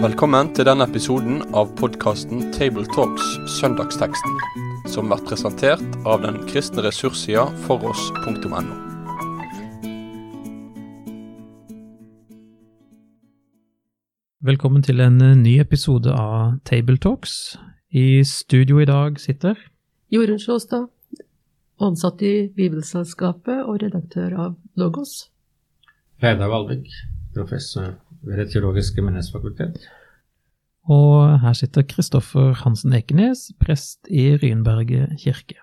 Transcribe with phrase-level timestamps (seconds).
[0.00, 3.26] Velkommen til denne episoden av podkasten Tabletalks
[3.58, 4.36] Søndagsteksten,
[4.88, 8.62] som blir presentert av den kristne ressurssida foross.no.
[14.40, 17.58] Velkommen til en eh, ny episode av Tabletalks.
[17.92, 19.58] I studio i dag sitter
[20.08, 20.88] Jorunn Sjåstad,
[21.86, 25.30] ansatt i Bibelselskapet og redaktør av Logos.
[26.20, 26.90] Reidar Valvik,
[27.34, 29.80] professor ved Det teologiske menneskefakultet.
[30.90, 35.60] Og her sitter Kristoffer Hansen Ekenes, prest i Rynberget kirke.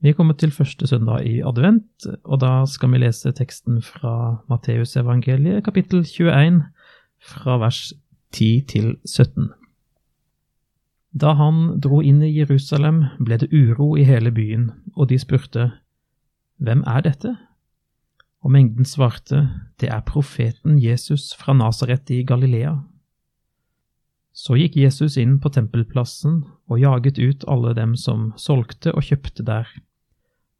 [0.00, 4.44] Vi er kommet til første søndag i advent, og da skal vi lese teksten fra
[4.48, 6.62] Matteusevangeliet, kapittel 21,
[7.18, 7.92] fra vers
[8.32, 9.50] 10 til 17.
[11.12, 15.70] Da han dro inn i Jerusalem, ble det uro i hele byen, og de spurte,
[16.58, 17.36] Hvem er dette?
[18.42, 19.48] Og mengden svarte,
[19.80, 22.76] Det er profeten Jesus fra Nasaret i Galilea.
[24.32, 29.42] Så gikk Jesus inn på tempelplassen og jaget ut alle dem som solgte og kjøpte
[29.42, 29.66] der.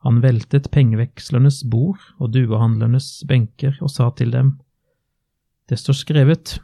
[0.03, 4.59] Han veltet pengevekslernes bord og duehandlernes benker og sa til dem,
[5.69, 6.59] Det står skrevet,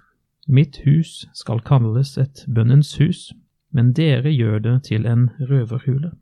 [0.48, 3.32] Mitt hus skal kalles et bønnens hus,
[3.74, 6.12] men dere gjør det til en røverhule.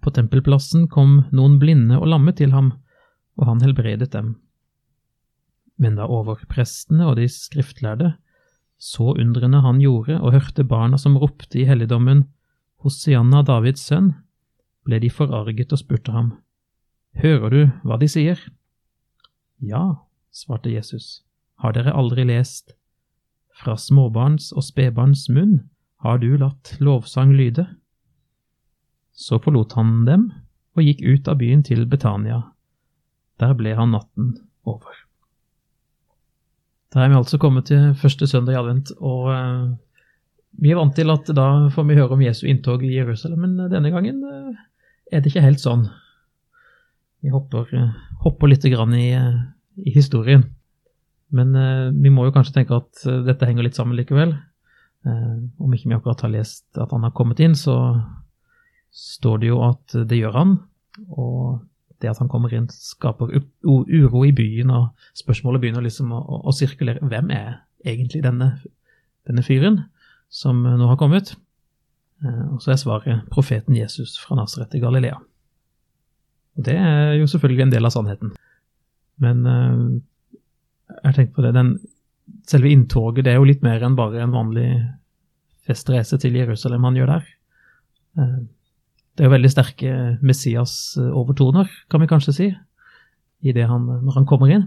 [0.00, 2.72] På tempelplassen kom noen blinde og lamme til ham,
[3.36, 4.36] og han helbredet dem.
[5.76, 8.14] Men da overprestene og de skriftlærde
[8.80, 12.26] så undrene han gjorde og hørte barna som ropte i helligdommen,
[12.84, 14.12] Hosianna, Davids sønn,
[14.84, 16.34] ble de forarget og spurte ham,
[17.16, 18.40] Hører du hva de sier?
[19.64, 21.24] Ja, svarte Jesus,
[21.60, 22.76] har dere aldri lest,
[23.56, 25.62] Fra småbarns og spedbarns munn
[26.04, 27.66] har du latt lovsang lyde?
[29.16, 30.28] Så forlot han dem
[30.76, 32.42] og gikk ut av byen til Betania.
[33.40, 34.34] Der ble han natten
[34.68, 34.92] over.
[36.92, 39.72] Da er vi altså kommet til første søndag i advent, og uh,
[40.60, 43.72] vi er vant til at da får vi høre om Jesu inntog i Jerusalem, men
[43.72, 44.52] denne gangen uh,
[45.12, 45.88] er det ikke helt sånn.
[47.24, 50.46] Vi hopper, uh, hopper litt grann i, i, historien.
[51.34, 51.50] Men
[51.98, 54.30] vi må jo kanskje tenke at dette henger litt sammen likevel.
[55.06, 57.76] Om ikke vi akkurat har lest at han har kommet inn, så
[58.96, 60.54] står det jo at det gjør han.
[61.12, 61.60] Og
[62.02, 63.30] det at han kommer inn, skaper
[63.64, 67.04] uro i byen, og spørsmålet begynner liksom å, å sirkulere.
[67.08, 68.50] Hvem er egentlig denne,
[69.28, 69.80] denne, fyren
[70.32, 71.34] som nå har kommet?
[72.24, 75.16] Eh, og så er svaret profeten Jesus fra Nasaret i Galilea.
[76.56, 78.34] Og det er jo selvfølgelig en del av sannheten.
[79.22, 79.80] Men eh,
[80.92, 81.76] jeg har tenkt på det, den,
[82.46, 84.70] selve inntoget det er jo litt mer enn bare en vanlig
[85.66, 87.28] festreise til Jerusalem han gjør der.
[88.20, 88.38] Eh,
[89.16, 89.92] det er jo veldig sterke
[90.26, 92.48] Messias-overtoner, kan vi kanskje si,
[93.46, 94.66] han, når han kommer inn.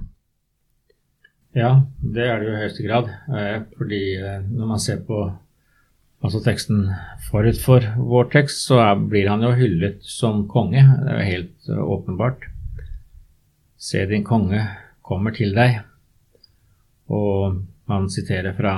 [1.57, 3.11] Ja, det er det jo i høyeste grad.
[3.29, 5.21] Eh, fordi eh, når man ser på
[6.19, 6.87] altså teksten
[7.29, 10.81] forut for vår tekst, så er, blir han jo hyllet som konge.
[10.81, 12.49] Det er jo helt åpenbart.
[13.79, 14.65] Se din konge
[15.05, 15.81] kommer til deg.
[17.09, 18.75] Og man siterer fra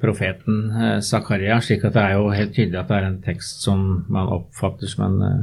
[0.00, 3.64] profeten eh, Zakaria, slik at det er jo helt tydelig at det er en tekst
[3.64, 5.40] som man oppfatter som en, eh,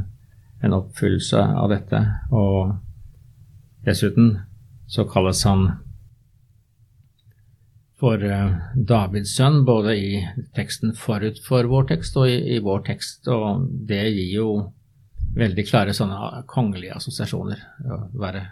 [0.66, 2.02] en oppfyllelse av dette.
[2.34, 2.74] Og
[3.88, 4.34] dessuten
[4.88, 5.70] så kalles han
[7.98, 10.10] for uh, Davids sønn, både i
[10.56, 13.28] teksten forut for vår tekst og i, i, vår tekst.
[13.34, 14.50] Og det gir jo
[15.38, 17.64] veldig klare sånne kongelige assosiasjoner.
[17.90, 18.44] Å være,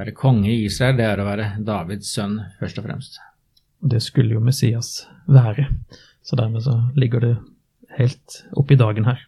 [0.00, 3.20] være konge i Israel, det er å være Davids sønn, først og fremst.
[3.80, 5.68] Det skulle jo Messias være.
[6.22, 7.36] Så dermed så ligger det
[7.96, 9.22] helt oppi dagen her.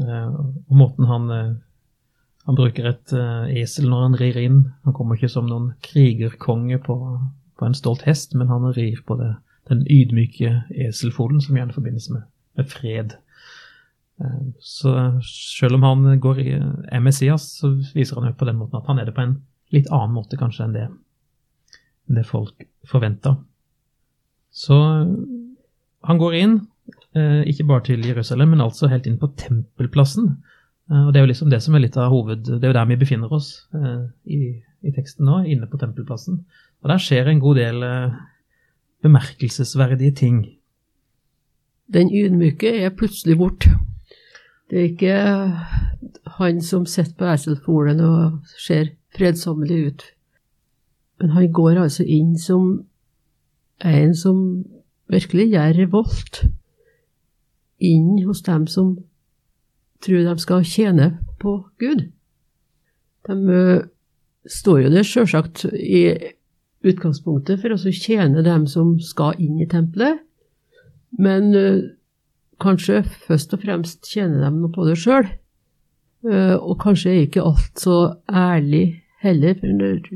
[0.00, 0.30] Eh,
[0.70, 1.50] og måten han eh,
[2.48, 4.60] Han bruker et eh, esel når han rir inn.
[4.88, 6.96] Han kommer ikke som noen krigerkonge på,
[7.60, 9.34] på en stolt hest, men han rir på det,
[9.68, 12.24] den ydmyke eselfolen som gjerne forbindes med,
[12.58, 13.12] med fred.
[14.58, 14.94] Så
[15.28, 18.88] selv om han går i, er Messias, så viser han jo på den måten at
[18.88, 19.36] han er det på en
[19.74, 20.86] litt annen måte kanskje enn det,
[22.10, 23.36] det folk forventa.
[24.50, 24.76] Så
[26.02, 26.56] han går inn,
[27.14, 30.32] eh, ikke bare til Jerusalem, men altså helt inn på tempelplassen.
[30.90, 32.44] Eh, og det er jo liksom det som er litt av hoved...
[32.46, 34.40] Det er jo der vi befinner oss eh, i,
[34.82, 36.42] i, teksten nå, inne på tempelplassen.
[36.80, 37.84] Og der skjer en god del
[39.04, 40.40] bemerkelsesverdige ting.
[41.92, 43.74] Den ydmyke er plutselig borte.
[44.70, 45.14] Det er ikke
[46.38, 50.04] han som sitter på eselfolen og ser fredsommelig ut.
[51.20, 52.86] Men han går altså inn som
[53.84, 54.64] en som
[55.10, 56.42] virkelig gjør revolt
[57.80, 58.94] inn hos dem som
[60.04, 61.10] tror de skal tjene
[61.40, 62.06] på Gud.
[63.28, 63.86] De eh,
[64.48, 66.04] står jo der sjølsagt i
[66.80, 70.22] utgangspunktet for å tjene dem som skal inn i tempelet,
[71.20, 71.82] men eh,
[72.60, 75.28] kanskje først og fremst tjener de noe på det sjøl.
[76.22, 77.96] Og kanskje er ikke alt så
[78.28, 80.08] ærlig heller, for når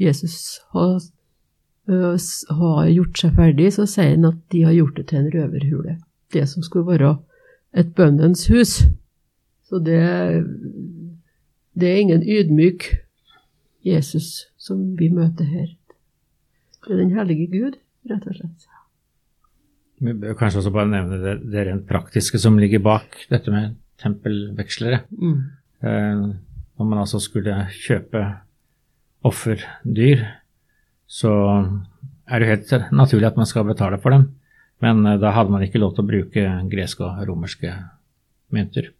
[0.00, 0.98] Jesus har,
[2.58, 5.96] har gjort seg ferdig, så sier han at de har gjort det til en røverhule.
[6.34, 7.16] Det som skulle være
[7.74, 8.82] et bønnens hus.
[9.64, 10.02] Så det,
[11.74, 12.90] det er ingen ydmyk
[13.84, 15.70] Jesus som vi møter her.
[16.84, 17.78] Det er den hellige Gud,
[18.10, 18.68] rett og slett.
[20.04, 23.76] Vi bør kanskje også bare nevne det, det rent praktiske som ligger bak dette med
[24.02, 25.02] tempelvekslere.
[25.14, 25.38] Mm.
[25.84, 26.24] Eh,
[26.74, 28.22] når man altså skulle kjøpe
[29.24, 30.24] offerdyr,
[31.06, 31.32] så
[32.24, 34.28] er det helt naturlig at man skal betale for dem.
[34.82, 37.72] Men eh, da hadde man ikke lov til å bruke greske og romerske
[38.54, 38.90] mynter.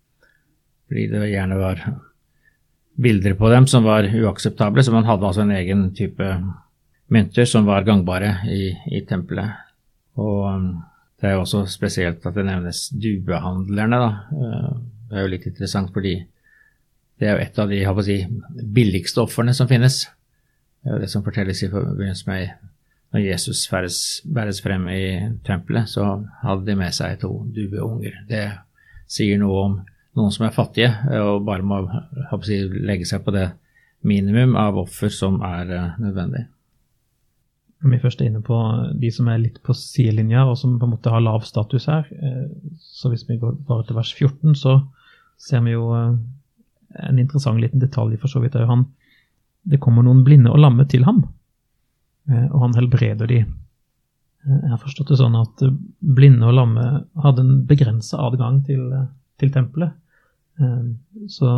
[0.89, 1.85] Fordi det gjerne var
[3.01, 6.29] bilder på dem som var uakseptable, så man hadde altså en egen type
[7.13, 9.57] mynter som var gangbare i, i tempelet.
[10.21, 10.69] Og um,
[11.25, 14.09] det er jo også spesielt at det nevnes duehandlerne, da.
[14.37, 14.73] Eh,
[15.09, 16.19] det er jo litt interessant fordi
[17.17, 18.17] det er jo et av de si,
[18.77, 20.03] billigste ofrene som finnes.
[20.83, 22.53] Det er jo det som fortelles i forbindelse med
[23.15, 23.99] når Jesus bæres,
[24.37, 25.05] bæres frem i
[25.47, 26.11] tempelet, så
[26.43, 28.21] hadde de med seg to dueunger.
[28.29, 28.45] Det
[29.09, 29.81] sier noe om
[30.19, 30.93] noen som er fattige
[31.23, 31.87] og bare må
[32.45, 33.49] si, legge seg på det
[34.05, 36.45] minimum av offer som er uh,
[37.85, 38.01] nødvendig.
[38.01, 38.57] Vi først er inne på
[39.01, 42.05] de som er litt på sidelinja, og som på en måte har lav status her.
[42.11, 42.49] Eh,
[42.79, 44.81] så hvis vi går bare til vers 14, så
[45.39, 46.17] ser vi jo eh,
[47.09, 48.55] en interessant liten detalj for så vidt.
[48.55, 48.87] Er jo han,
[49.65, 51.25] det kommer noen blinde og lamme til ham,
[52.27, 53.45] og han helbreder de.
[54.45, 55.61] Jeg har forstått det sånn at
[56.01, 56.85] blinde og lamme
[57.21, 58.81] hadde en begrensa adgang til,
[59.41, 59.93] til tempelet.
[61.29, 61.51] Så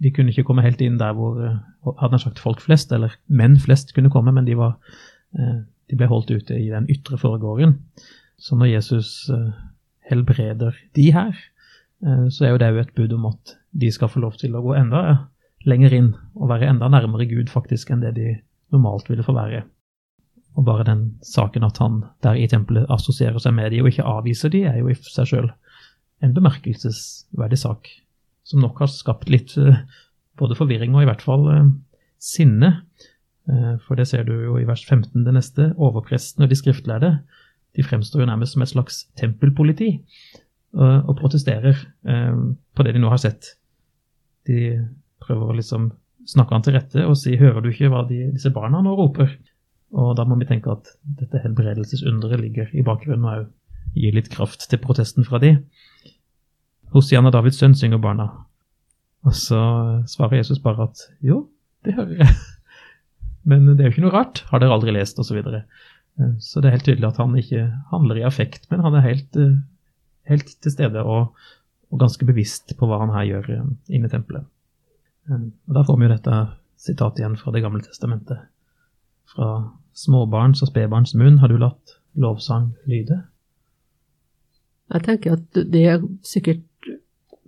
[0.00, 3.12] de kunne ikke komme helt inn der hvor eh, hadde han sagt folk flest, eller
[3.28, 5.02] menn flest, kunne komme, men de, var, eh,
[5.34, 7.76] de ble holdt ute i den ytre foregården.
[8.40, 9.50] Så når Jesus eh,
[10.10, 11.34] helbreder de her,
[12.32, 14.62] så er jo det jo et bud om at de skal få lov til å
[14.64, 15.00] gå enda
[15.68, 18.30] lenger inn og være enda nærmere Gud faktisk enn det de
[18.72, 19.66] normalt ville få være.
[20.58, 24.06] Og bare den saken at han der i tempelet assosierer seg med de og ikke
[24.08, 25.50] avviser de, er jo i seg sjøl
[26.24, 27.90] en bemerkelsesverdig sak
[28.44, 29.78] som nok har skapt litt eh,
[30.40, 31.70] både forvirring og i hvert fall eh,
[32.20, 32.72] sinne.
[33.50, 35.70] Eh, for det ser du jo i vers 15 det neste.
[35.76, 37.14] Overpresten og de skriftlærde
[37.76, 39.92] de fremstår jo nærmest som et slags tempelpoliti
[40.74, 43.46] og protesterer på det de nå har sett.
[44.46, 44.74] De
[45.22, 45.88] prøver å liksom
[46.30, 49.36] snakke han til rette og si 'hører du ikke hva de, disse barna nå roper'?
[49.92, 53.48] Og da må vi tenke at dette helbredelsesunderet ligger i bakgrunnen og
[53.94, 55.56] gir litt kraft til protesten fra de.
[56.94, 58.28] Hosianna Davids sønn, synger barna.
[59.26, 59.60] Og så
[60.06, 61.48] svarer Jesus bare at jo,
[61.84, 62.34] det hører jeg.
[63.48, 65.30] Men det er jo ikke noe rart, har dere aldri lest, osv.
[65.30, 65.64] Så, videre.
[66.20, 69.06] Eh, så det er helt tydelig at han ikke handler i affekt, men han er
[69.06, 69.58] helt, eh,
[70.30, 71.34] helt til stede og,
[71.90, 74.48] og, ganske bevisst på hva han her gjør eh, inne i tempelet.
[75.30, 76.36] Og Da får vi jo dette
[76.80, 78.48] sitatet igjen fra Det gamle testamentet.
[79.30, 79.50] Fra
[79.94, 83.20] småbarns og spedbarns munn har du latt lovsang lyde.
[84.90, 86.66] Jeg tenker at det er sikkert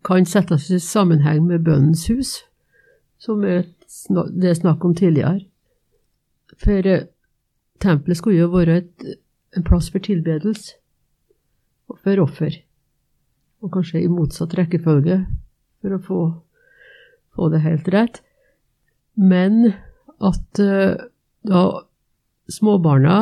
[0.06, 2.36] kan settes i sammenheng med Bønnens hus,
[3.18, 5.40] som det er snakk om tidligere.
[6.62, 7.06] For eh,
[7.82, 9.06] tempelet skulle jo være et,
[9.56, 10.78] en plass for tilbedelse
[11.90, 12.54] og for offer,
[13.62, 15.18] og kanskje i motsatt rekkefølge
[15.82, 16.20] for å få,
[17.36, 18.22] få det helt rett.
[19.18, 19.74] Men
[20.22, 21.02] at eh,
[21.42, 21.62] da
[22.52, 23.18] småbarna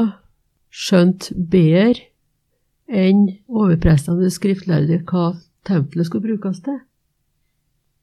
[0.71, 2.07] skjønte bedre
[2.91, 5.33] enn overprestende skriftlærde hva
[5.67, 6.81] tempelet skulle brukes til.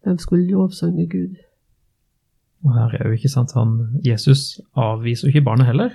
[0.07, 1.35] De skulle lovsange Gud.
[2.67, 5.93] Og her er jo ikke sant, han, Jesus avviser jo ikke barnet heller,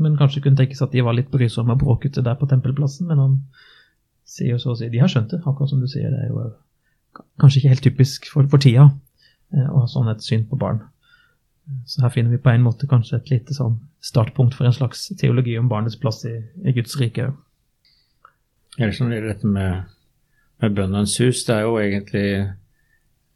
[0.00, 3.06] men kanskje kunne tenkes at de var litt brysomme og bråkete der på tempelplassen.
[3.06, 3.36] Men han
[4.26, 6.10] sier jo så å si De har skjønt det, akkurat som du sier.
[6.10, 6.48] Det er jo
[7.42, 8.88] kanskje ikke helt typisk for, for tida
[9.54, 10.82] eh, å ha sånn et syn på barn.
[11.86, 15.06] Så her finner vi på en måte kanskje et lite sånn startpunkt for en slags
[15.20, 16.34] teologi om barnets plass i,
[16.66, 17.28] i Guds rike.
[18.80, 19.86] Eller som gjelder dette med
[20.60, 22.26] med Bønnens hus, det er jo egentlig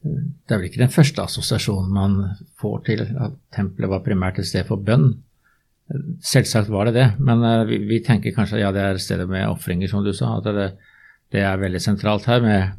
[0.04, 2.16] Det er vel ikke den første assosiasjonen man
[2.60, 5.14] får til at tempelet var primært et sted for bønn.
[6.24, 9.28] Selvsagt var det det, men eh, vi, vi tenker kanskje at ja, det er stedet
[9.28, 10.38] med ofringer, som du sa.
[10.38, 10.68] At det,
[11.32, 12.74] det, er veldig sentralt her med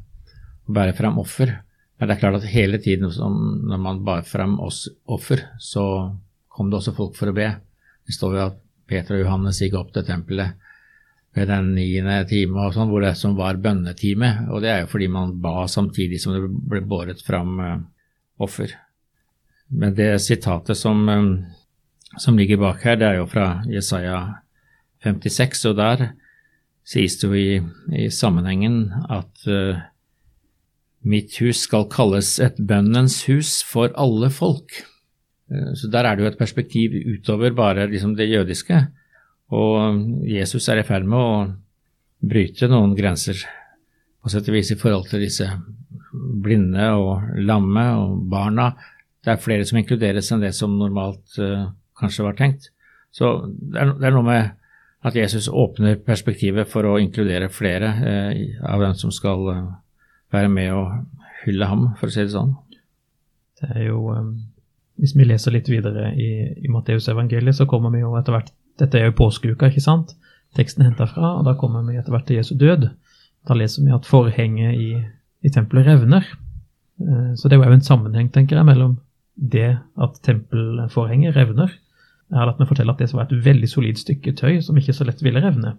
[0.65, 1.53] å bære fram offer.
[1.97, 5.85] Men det er klart at hele tiden når man bar fram oss offer, så
[6.51, 7.47] kom det også folk for å be.
[8.05, 10.61] Det står jo at Peter og Johannes gikk opp til tempelet
[11.35, 14.47] ved den niende time og sånn, hvor det som var bønnetime.
[14.49, 17.77] Og det er jo fordi man ba samtidig som det ble båret fram uh,
[18.39, 18.71] offer.
[19.75, 21.03] Men det sitatet som,
[22.21, 24.19] som ligger bak her, det er jo fra Jesaja
[25.03, 26.05] 56, og der
[26.85, 27.59] sies det jo i,
[28.05, 29.81] i sammenhengen at uh,
[31.05, 34.83] mitt hus skal kalles et bønnens hus for alle folk.
[35.77, 38.79] Så der er det jo et perspektiv utover bare liksom det jødiske.
[39.53, 43.37] Og Jesus er i ferd med å bryte noen grenser,
[44.21, 45.45] på sett og vis i forhold til disse
[46.15, 48.71] blinde og lamme og barna.
[49.21, 51.67] Det er flere som inkluderes enn det som normalt uh,
[51.99, 52.71] kanskje var tenkt.
[53.13, 54.55] Så det er, det er noe med
[55.05, 58.31] at Jesus åpner perspektivet for å inkludere flere uh,
[58.65, 59.63] av dem som skal uh,
[60.33, 62.55] være med og hylle ham, for å si det sånn.
[63.61, 64.33] Det er jo, um,
[64.97, 66.29] Hvis vi leser litt videre i,
[66.65, 70.15] i Matteusevangeliet, så kommer vi jo etter hvert Dette er jo påskeuka, ikke sant?
[70.55, 72.89] Teksten er henta fra, og da kommer vi etter hvert til Jesu død.
[73.47, 74.91] Da leser vi at forhenget i,
[75.45, 76.27] i tempelet revner.
[77.01, 78.97] Eh, så det er jo en sammenheng, tenker jeg, mellom
[79.35, 81.73] det at tempelforhenget revner,
[82.31, 84.95] jeg har latt meg fortelle at det var et veldig solid stykke tøy som ikke
[84.97, 85.75] så lett ville revne.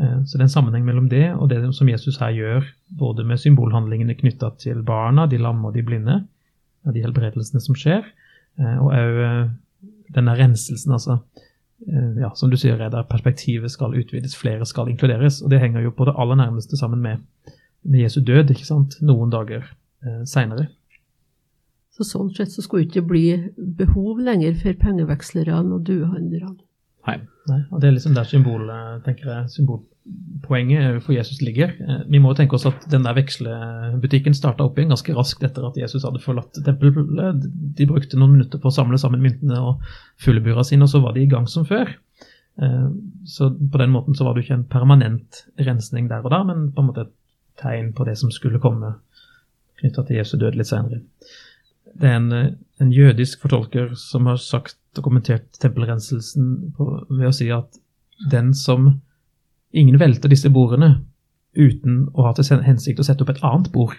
[0.00, 3.26] Eh, så det er en sammenheng mellom det og det som Jesus her gjør, både
[3.28, 6.22] med symbolhandlingene knytta til barna, de lamme og de blinde,
[6.84, 8.06] og de helbredelsene som skjer,
[8.60, 9.20] eh, og òg
[10.14, 11.18] denne renselsen, altså.
[11.86, 15.42] Ja, som du sier, der perspektivet skal utvides, flere skal inkluderes.
[15.44, 17.24] Og det henger jo på det aller nærmeste sammen med,
[17.82, 19.66] med Jesu død, ikke sant, noen dager
[20.04, 20.70] eh, seinere.
[21.94, 23.26] Så sånn sett så skulle det ikke bli
[23.78, 26.56] behov lenger for pengevekslerne og duehandlerne.
[27.04, 27.20] Nei.
[27.44, 27.60] Nei.
[27.68, 29.48] og det er liksom der symbolet, tenker jeg,
[30.04, 31.68] symbolpoenget for Jesus ligger.
[31.80, 35.76] Eh, vi må tenke oss at denne vekslebutikken starta opp igjen ganske raskt etter at
[35.76, 37.46] Jesus hadde forlatt tempelet.
[37.76, 39.82] De brukte noen minutter på å samle sammen myntene og
[40.20, 41.88] fuglebura sine, og så var de i gang som før.
[42.60, 42.90] Eh,
[43.24, 46.70] så på den måten så var det ikke en permanent rensning der og da, men
[46.72, 47.16] på en måte et
[47.60, 48.96] tegn på det som skulle komme
[49.80, 51.02] knytta til Jesu død litt senere
[51.94, 57.34] det er en, en, jødisk fortolker som har sagt og kommentert tempelrenselsen på, ved å
[57.34, 57.78] si at
[58.32, 58.96] den som
[59.74, 61.00] Ingen velter disse bordene
[61.54, 63.96] uten å ha til hensikt å sette opp et annet bord.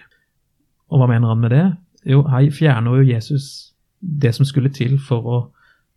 [0.92, 1.66] Og hva mener han med det?
[2.06, 5.38] Jo, her fjerner jo Jesus det som skulle til for å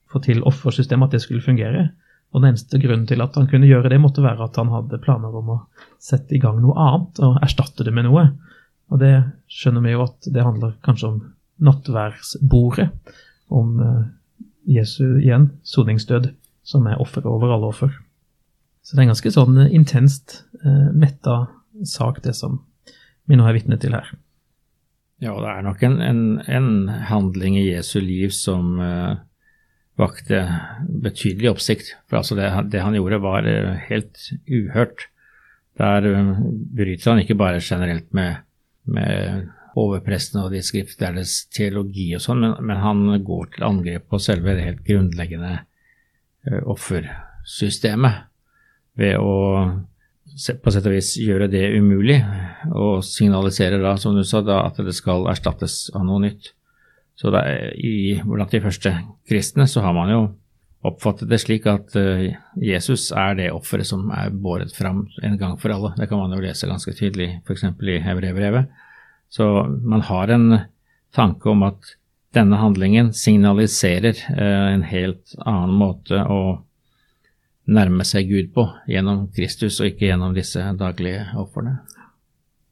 [0.08, 1.90] få til offersystemet, at det skulle fungere.
[2.32, 5.00] Og den eneste grunnen til at han kunne gjøre det, måtte være at han hadde
[5.04, 5.58] planer om å
[6.02, 8.24] sette i gang noe annet og erstatte det med noe.
[8.88, 9.14] Og det
[9.52, 11.18] skjønner vi jo at det handler kanskje om
[11.64, 12.88] nattværsbordet
[13.52, 14.04] om eh,
[14.78, 16.30] Jesu igjen soningsdød,
[16.68, 17.92] som er offeret over alle offer.
[18.88, 21.42] Så det er en ganske sånn eh, intenst eh, metta
[21.84, 22.62] sak, det som
[23.28, 24.06] vi nå er vitne til her.
[25.20, 26.70] Ja, det er nok en, en, en
[27.10, 29.18] handling i Jesu liv som uh,
[29.98, 30.40] vakte
[31.02, 31.90] betydelig oppsikt.
[32.08, 35.08] For altså det, det, han gjorde, var uh, helt uhørt.
[35.82, 36.38] Der uh,
[36.78, 38.46] bryter han ikke bare generelt med,
[38.88, 44.22] med overprestene og de skriftlærdes teologi og sånn, men, men, han går til angrep på
[44.22, 45.58] selve det helt grunnleggende
[46.70, 48.24] offersystemet
[48.98, 49.34] ved å
[50.62, 52.20] på sett og vis gjøre det umulig,
[52.70, 56.52] og signaliserer da, som du sa, da, at det skal erstattes av noe nytt.
[57.18, 58.92] Så er, i, blant de første
[59.26, 60.20] kristne så har man jo
[60.86, 62.28] oppfattet det slik at uh,
[62.62, 65.90] Jesus er det offeret som er båret fram en gang for alle.
[65.98, 67.66] Det kan man jo lese ganske tydelig f.eks.
[67.66, 68.70] i Hebrevbrevet.
[69.34, 69.48] Så
[69.82, 70.60] man har en
[71.14, 71.96] tanke om at
[72.36, 76.60] denne handlingen signaliserer uh, en helt annen måte å
[77.68, 81.78] nærme seg Gud på gjennom Kristus, og ikke gjennom disse daglige ofrene.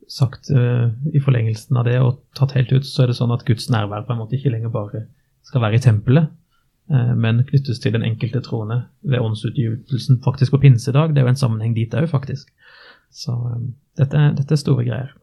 [0.08, 3.44] Sagt uh, i forlengelsen av det og tatt helt ut, så er det sånn at
[3.48, 5.06] Guds nærvær på en måte ikke lenger bare
[5.46, 6.30] skal være i tempelet,
[6.94, 11.12] uh, men knyttes til den enkelte troende ved åndsutgytelsen faktisk på pinsedag.
[11.12, 12.52] Det er jo en sammenheng dit òg, faktisk.
[13.12, 15.14] Så um, dette, dette er store greier.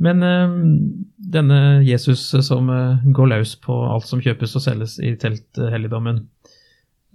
[0.00, 0.58] Men uh,
[1.32, 6.22] denne Jesus som uh, går løs på alt som kjøpes og selges i telthelligdommen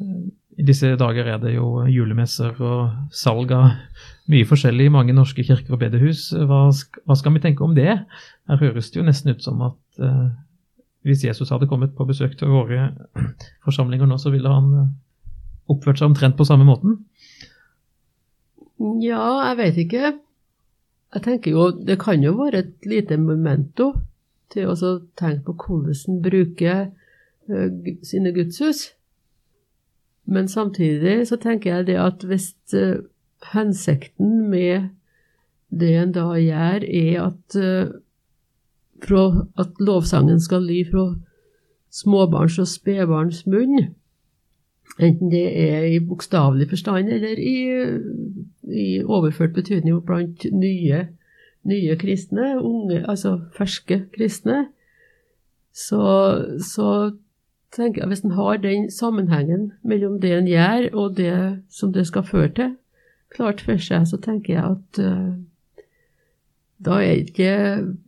[0.02, 3.74] uh, I disse dager er det jo julemesser og salg av
[4.32, 6.30] mye forskjellig i mange norske kirker og bedehus.
[6.32, 7.98] Hva, hva, skal vi tenke om det?
[8.48, 10.06] Her høres det jo nesten ut som at
[11.06, 12.88] hvis Jesus hadde kommet på besøk til våre
[13.66, 14.96] forsamlinger nå, så ville han
[15.70, 16.98] oppført seg omtrent på samme måten?
[19.04, 20.14] Ja, jeg vet ikke.
[21.16, 23.94] Jeg tenker jo det kan jo være et lite momento
[24.52, 24.76] til å
[25.20, 26.82] tenke på hvordan en bruker
[27.50, 27.70] uh,
[28.04, 28.95] sine gudshus.
[30.26, 33.04] Men samtidig så tenker jeg det at hvis uh,
[33.54, 34.90] hensikten med
[35.70, 41.12] det en da gjør, er at, uh, at lovsangen skal ly fra
[41.94, 43.94] småbarns og spedbarns munn,
[45.00, 47.58] enten det er i bokstavelig forstand eller i
[48.74, 51.02] i overført betydning blant nye,
[51.64, 54.66] nye kristne, unge, altså ferske kristne,
[55.76, 56.06] så,
[56.64, 56.90] så
[57.74, 61.36] tenker jeg hvis en har den sammenhengen mellom det en gjør og det
[61.70, 62.74] som det skal føre til,
[63.36, 65.34] klart for seg, så tenker jeg at uh,
[66.86, 67.50] da er ikke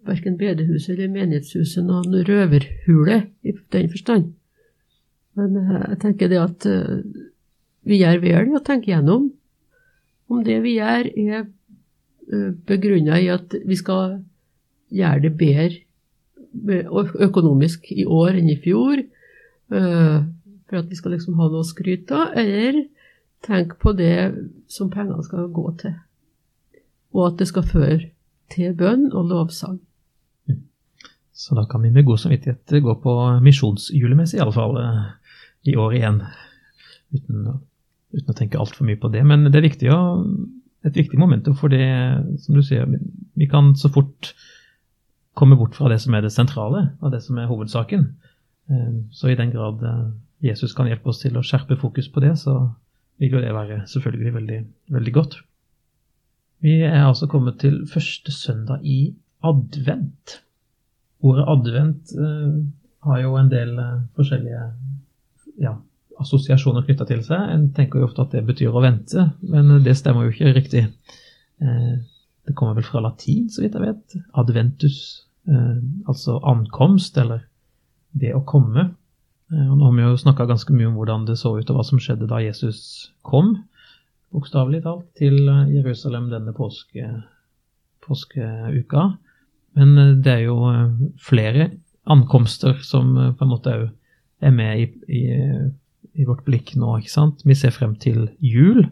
[0.08, 4.32] verken bedehuset eller menighetshuset noen røverhule i den forstand.
[5.38, 7.02] Men uh, jeg tenker det at uh,
[7.88, 9.32] vi gjør vel i å tenke gjennom
[10.28, 11.46] om det vi gjør, er
[12.68, 14.18] begrunna i at vi skal
[14.92, 16.82] gjøre det bedre
[17.24, 19.00] økonomisk i år enn i fjor,
[19.70, 22.86] for at vi skal liksom ha noe å skryte av, eller
[23.46, 24.34] tenk på det
[24.72, 25.98] som pengene skal gå til,
[27.16, 28.00] og at det skal føre
[28.54, 29.80] til bønn og lovsang.
[31.38, 33.14] Så da kan vi med god samvittighet gå på
[33.46, 35.04] misjonsjulemesse, iallfall eh,
[35.70, 36.22] i år igjen.
[37.14, 37.44] Uten,
[38.16, 39.22] uten å tenke altfor mye på det.
[39.28, 40.00] Men det er viktig å,
[40.88, 41.86] et viktig momentum for det,
[42.42, 42.90] som du sier,
[43.38, 44.32] vi kan så fort
[45.38, 48.10] komme bort fra det som er det sentrale, og det som er hovedsaken.
[48.72, 50.08] Eh, så i den grad eh,
[50.50, 52.60] Jesus kan hjelpe oss til å skjerpe fokus på det, så
[53.18, 54.60] vil jo det være selvfølgelig veldig,
[54.94, 55.40] veldig godt.
[56.66, 59.14] Vi er altså kommet til første søndag i
[59.46, 60.40] advent.
[61.26, 62.58] Ordet advent eh,
[63.08, 64.64] har jo en del eh, forskjellige
[65.62, 65.76] ja,
[66.22, 67.50] assosiasjoner knytta til seg.
[67.54, 70.86] En tenker jo ofte at det betyr å vente, men det stemmer jo ikke riktig.
[71.62, 71.96] Eh,
[72.48, 74.18] det kommer vel fra latin, så vidt jeg vet.
[74.40, 75.00] Adventus,
[75.50, 77.47] eh, altså ankomst, eller
[78.22, 78.90] det å komme.
[79.54, 81.80] Eh, og nå har vi jo snakka ganske mye om hvordan det så ut og
[81.80, 82.80] hva som skjedde da Jesus
[83.28, 83.56] kom,
[84.36, 87.08] bokstavelig talt, til eh, Jerusalem denne påske,
[88.06, 89.10] påskeuka.
[89.80, 90.60] Men eh, det er jo
[91.24, 91.72] flere
[92.08, 93.88] ankomster som på en måte òg
[94.48, 95.22] er med i, i,
[96.14, 97.42] i, vårt blikk nå, ikke sant.
[97.44, 98.86] Vi ser frem til jul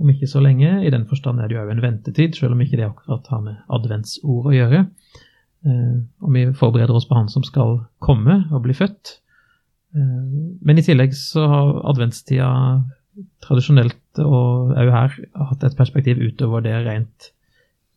[0.00, 0.78] om ikke så lenge.
[0.86, 3.42] I den forstand er det jo òg en ventetid, selv om ikke det akkurat har
[3.44, 4.84] med adventsord å gjøre.
[5.64, 9.20] Og vi forbereder oss på Han som skal komme og bli født.
[9.96, 12.50] Eh, men i tillegg så har adventstida
[13.44, 15.16] tradisjonelt og òg her
[15.50, 17.30] hatt et perspektiv utover det rent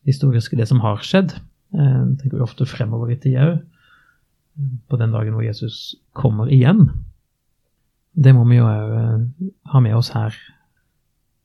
[0.08, 1.36] historiske, det som har skjedd.
[1.74, 3.62] Eh, tenker vi ofte fremover i tida òg,
[4.90, 6.90] på den dagen hvor Jesus kommer igjen.
[8.14, 10.36] Det må vi jo òg eh, ha med oss her.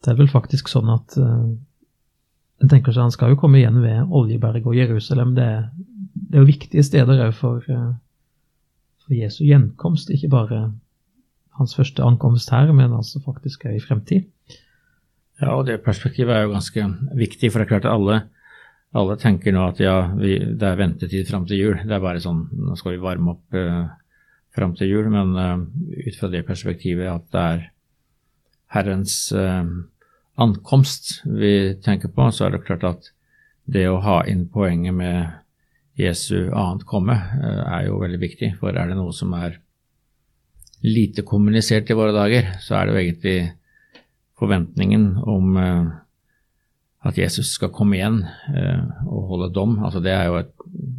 [0.05, 4.13] Det er vel faktisk sånn at en tenker seg Han skal jo komme igjen ved
[4.15, 5.33] Oljeberg og Jerusalem.
[5.35, 5.49] Det,
[6.15, 7.65] det er jo viktige steder òg for
[9.09, 10.59] for Jesu gjenkomst, ikke bare
[11.59, 14.29] hans første ankomst her, men altså faktisk òg i fremtid.
[15.41, 16.85] Ja, og det perspektivet er jo ganske
[17.17, 18.19] viktig, for det er klart at alle,
[18.93, 21.81] alle tenker nå at ja, vi, det er ventetid fram til jul.
[21.85, 23.87] Det er bare sånn, nå skal vi varme opp uh,
[24.55, 25.63] fram til jul, men uh,
[26.09, 27.69] ut fra det perspektivet at det er
[28.75, 29.63] Herrens uh,
[30.39, 33.13] ankomst vi tenker på, så er det klart at
[33.69, 35.39] det å ha inn poenget med
[35.99, 38.53] Jesu annet komme eh, er jo veldig viktig.
[38.61, 39.59] For er det noe som er
[40.87, 43.39] lite kommunisert i våre dager, så er det jo egentlig
[44.39, 45.89] forventningen om eh,
[47.09, 48.21] at Jesus skal komme igjen
[48.55, 49.79] eh, og holde dom.
[49.83, 50.53] Altså det, er jo et,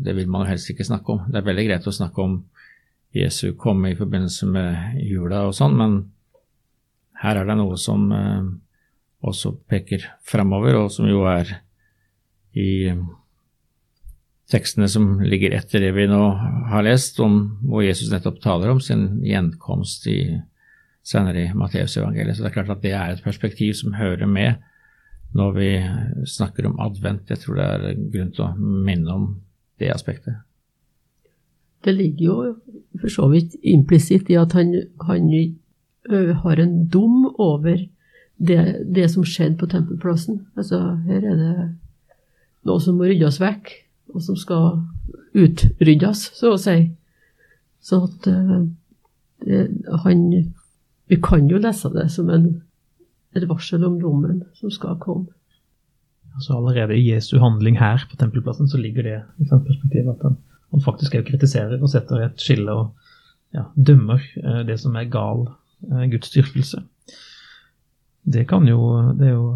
[0.03, 1.29] det vil man helst ikke snakke om.
[1.31, 2.41] Det er veldig greit å snakke om
[3.15, 5.95] Jesu komme i forbindelse med jula og sånn, men
[7.23, 8.03] her er det noe som
[9.25, 11.49] også peker framover, og som jo er
[12.53, 12.93] i
[14.49, 16.21] tekstene som ligger etter det vi nå
[16.71, 20.19] har lest, om hvor Jesus nettopp taler om sin gjenkomst i,
[21.05, 22.37] senere i Matteusevangeliet.
[22.37, 24.57] Så det er klart at det er et perspektiv som hører med
[25.37, 25.69] når vi
[26.25, 27.29] snakker om advent.
[27.29, 29.27] Jeg tror det er grunn til å minne om
[29.81, 30.41] det aspektet.
[31.85, 32.37] Det ligger jo
[32.99, 34.73] for så vidt implisitt i at han,
[35.05, 35.29] han
[36.41, 37.85] har en dom over
[38.39, 38.59] det,
[38.89, 40.41] det som skjedde på tempelplassen.
[40.57, 41.53] Altså, her er det
[42.67, 43.71] noe som må ryddes vekk
[44.13, 44.81] og som skal
[45.37, 46.77] utryddes, så å si.
[47.83, 48.63] Så at uh,
[49.45, 49.67] det,
[50.03, 50.23] han
[51.09, 52.61] Vi kan jo lese det som en,
[53.33, 55.31] et varsel om dommen som skal komme.
[56.35, 60.27] Altså Allerede i Jesu handling her på tempelplassen så ligger det i sant, perspektivet at
[60.27, 60.37] han,
[60.71, 62.93] han faktisk er kritiserer og setter et skille og
[63.55, 65.47] ja, dømmer eh, det som er gal
[65.89, 66.83] eh, gudsdyrkelse.
[68.29, 68.79] Det, kan jo,
[69.17, 69.49] det er jo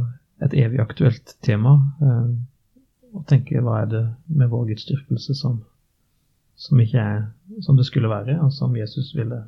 [0.43, 1.77] et evig aktuelt tema.
[2.01, 2.33] Eh,
[3.13, 5.59] og tenke hva er det med vår gudsdyrkelse som,
[6.57, 7.19] som ikke er
[7.61, 9.43] som det skulle være, og som Jesus ville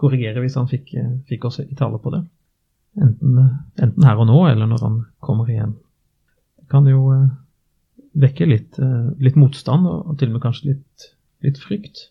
[0.00, 0.94] korrigere hvis han fikk,
[1.28, 2.24] fikk oss i tale på det.
[3.00, 3.38] Enten,
[3.82, 5.74] enten, her og nå, eller når han kommer igjen.
[6.60, 7.26] Det kan jo eh,
[8.22, 11.08] vekke litt, eh, litt motstand, og til og med kanskje litt,
[11.46, 12.08] litt frykt.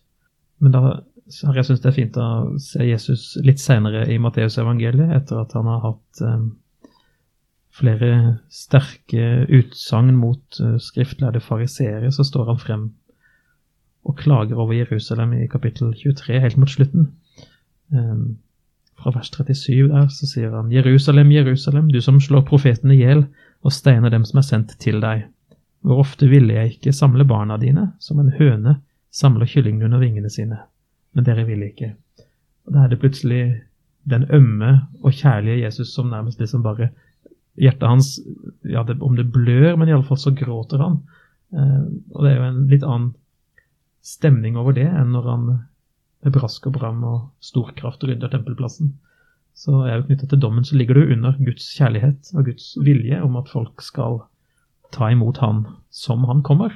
[0.60, 2.28] Men da har jeg syntes det er fint å
[2.60, 6.44] se Jesus litt seinere i Matteusevangeliet, etter at han har hatt eh,
[7.74, 12.84] flere sterke utsagn mot uh, skriftlærde fariseere, så står han frem
[14.04, 17.08] og klager over Jerusalem i kapittel 23, helt mot slutten.
[17.90, 18.38] Um,
[19.00, 23.26] fra vers 37 der så sier han Jerusalem, Jerusalem, du som slår profetene i hjel
[23.64, 25.26] og steiner dem som er sendt til deg.
[25.84, 28.78] Hvor ofte ville jeg ikke samle barna dine, som en høne
[29.12, 30.58] samler kyllingen under vingene sine,
[31.12, 31.94] men dere ville ikke.
[32.66, 33.42] Og Da er det plutselig
[34.08, 36.88] den ømme og kjærlige Jesus som nærmest liksom bare
[37.60, 38.08] Hjertet hans,
[38.66, 40.96] ja, det, om det blør, men iallfall så gråter han.
[41.54, 43.12] Eh, og det er jo en litt annen
[44.04, 45.44] stemning over det enn når han
[46.24, 48.94] med brask og bram og stor kraft rydder tempelplassen.
[49.54, 52.72] Så er jo knytta til dommen så ligger det jo under Guds kjærlighet og Guds
[52.82, 54.22] vilje om at folk skal
[54.94, 55.62] ta imot han
[55.94, 56.74] som han kommer,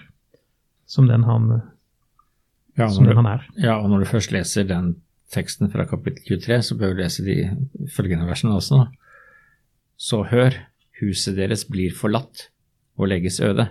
[0.86, 1.50] som den han,
[2.78, 3.44] Ja, som den du, han er.
[3.58, 4.94] ja, og når du først leser den
[5.34, 7.36] teksten fra kapittel 23, så bør du lese de
[7.92, 8.84] følgende versene også.
[9.98, 10.54] Så hør,
[11.00, 12.48] huset deres blir forlatt
[12.98, 13.68] og legges øde.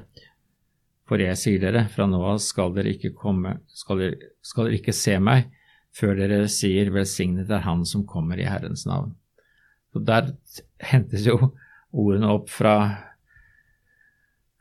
[1.07, 4.79] For jeg sier dere, fra nå av skal dere ikke komme, skal dere, skal dere
[4.81, 5.47] ikke se meg
[5.97, 9.15] før dere sier velsignet er Han som kommer i Herrens navn.
[9.93, 10.33] Så der
[10.83, 11.53] hentes jo
[11.95, 12.75] ordene opp fra,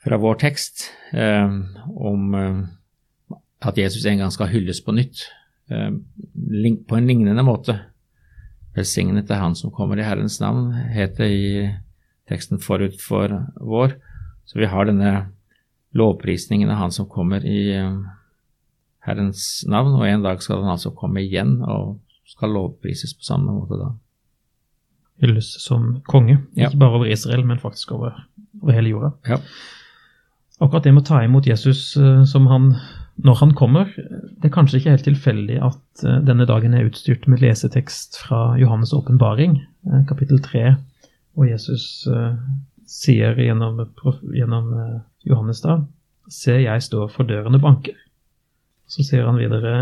[0.04, 1.58] fra vår tekst eh,
[1.90, 2.62] om eh,
[3.66, 5.26] at Jesus en gang skal hylles på nytt,
[5.68, 7.76] eh, på en lignende måte.
[8.76, 11.50] Velsignet er Han som kommer i Herrens navn, het det i
[12.30, 13.96] teksten forut for vår.
[14.46, 15.28] Så vi har denne
[15.96, 18.00] lovprisningen av Han som kommer i eh,
[19.06, 23.54] Herrens navn, og en dag skal Han altså komme igjen og skal lovprises på samme
[23.54, 23.92] måte da.
[25.22, 26.68] Hylles som konge, Ja.
[26.68, 28.18] ikke bare over Israel, men faktisk over,
[28.62, 29.12] over hele jorda.
[29.28, 29.38] Ja.
[30.60, 32.74] Akkurat det med å ta imot Jesus eh, som han,
[33.24, 37.26] når han kommer, det er kanskje ikke helt tilfeldig at eh, denne dagen er utstyrt
[37.28, 40.74] med lesetekst fra Johannes' åpenbaring, eh, kapittel 3,
[41.36, 42.34] og Jesus eh,
[42.88, 43.82] sier gjennom,
[44.34, 45.82] gjennom eh, Johannes da,
[46.26, 47.94] Se, jeg står for døren og banker.
[48.90, 49.74] Så sier han videre,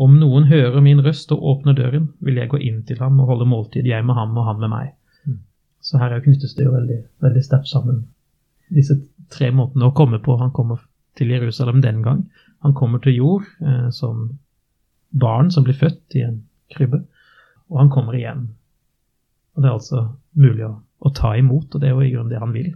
[0.00, 3.28] om noen hører min røst og åpner døren, vil jeg gå inn til ham og
[3.28, 4.94] holde måltid, jeg med ham og han med meg.
[5.28, 5.42] Mm.
[5.84, 8.06] Så her er knyttes det jo veldig, veldig sterkt sammen.
[8.72, 8.96] Disse
[9.32, 10.38] tre måtene å komme på.
[10.40, 10.80] Han kommer
[11.20, 12.24] til Jerusalem den gang.
[12.64, 14.30] Han kommer til jord eh, som
[15.12, 16.40] barn som blir født i en
[16.72, 17.04] krybbe,
[17.70, 18.48] og han kommer igjen.
[19.56, 20.02] Og Det er altså
[20.36, 22.74] mulig å, å ta imot, og det er jo i grunnen det han vil.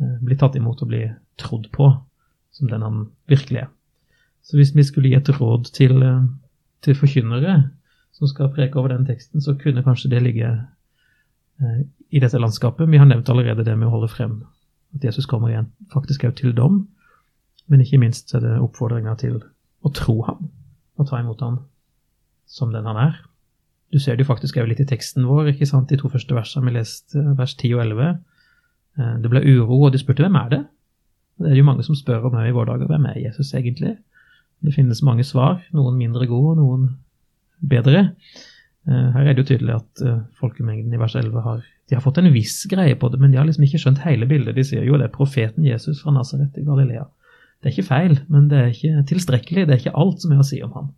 [0.00, 1.04] Eh, bli tatt imot og bli
[1.40, 1.90] trodd på
[2.50, 3.68] som den han virkelig er.
[4.42, 6.26] Så hvis vi skulle gi et råd til, eh,
[6.82, 7.60] til forkynnere
[8.16, 12.90] som skal preke over den teksten, så kunne kanskje det ligge eh, i dette landskapet.
[12.90, 14.40] Vi har nevnt allerede det med å holde frem
[14.96, 16.82] at Jesus kommer igjen, faktisk også til dom.
[17.70, 19.38] Men ikke minst er det oppfordringa til
[19.86, 20.48] å tro ham
[20.98, 21.60] og ta imot ham
[22.50, 23.20] som den han er.
[23.92, 26.34] Du ser det jo faktisk også litt i teksten vår, ikke sant, de to første
[26.36, 28.10] versene vi leste, vers 10 og 11.
[28.98, 30.60] Eh, Det ble uro, og de spurte hvem er det?
[31.40, 33.96] Det er jo mange som spør om i våre dager hvem er Jesus egentlig?
[34.62, 36.88] Det finnes mange svar, noen mindre gode og noen
[37.66, 38.10] bedre.
[38.88, 42.04] Eh, Her er det jo tydelig at eh, folkemengden i vers 11 har, de har
[42.04, 44.54] fått en viss greie på det, men de har liksom ikke skjønt hele bildet.
[44.54, 47.06] De sier jo det er profeten Jesus fra Nasaret i Galilea.
[47.60, 49.66] Det er ikke feil, men det er ikke tilstrekkelig.
[49.66, 50.92] Det er ikke alt som er å si om ham.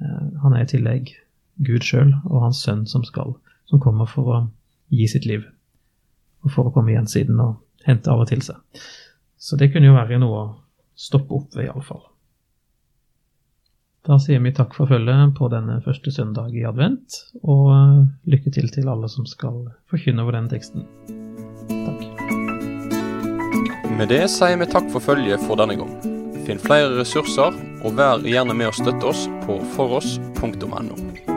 [0.00, 1.10] Eh, Han er i tillegg
[1.60, 3.34] Gud sjøl og hans sønn som skal,
[3.68, 4.38] som kommer for å
[4.90, 5.44] gi sitt liv.
[6.44, 8.56] Og for å komme igjen siden og hente av og til seg.
[9.40, 10.48] Så det kunne jo være noe å
[11.00, 12.02] stoppe opp ved, iallfall.
[14.08, 17.98] Da sier vi takk for følget på denne første søndag i advent, og eh,
[18.32, 20.86] lykke til til alle som skal forkynne over den teksten.
[21.68, 22.06] Takk.
[24.00, 25.92] Med det sier vi takk for følget for denne gang.
[26.46, 27.52] Finn flere ressurser,
[27.84, 31.29] og vær gjerne med å støtte oss på foross.no.